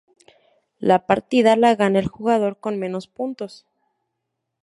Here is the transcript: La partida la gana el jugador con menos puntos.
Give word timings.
La 0.79 1.05
partida 1.05 1.55
la 1.55 1.75
gana 1.75 1.99
el 1.99 2.07
jugador 2.07 2.59
con 2.59 2.79
menos 2.79 3.05
puntos. 3.05 3.67